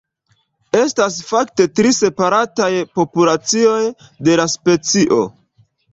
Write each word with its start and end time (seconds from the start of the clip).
Estas 0.77 1.17
fakte 1.27 1.67
tri 1.81 1.91
separataj 1.99 2.69
populacioj 3.01 3.79
de 4.29 4.39
la 4.43 4.47
specio. 4.59 5.25